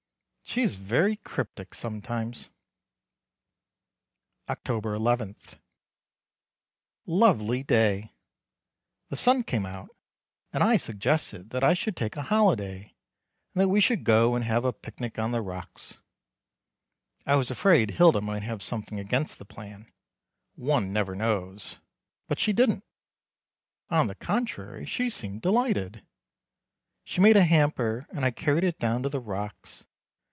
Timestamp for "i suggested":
10.61-11.51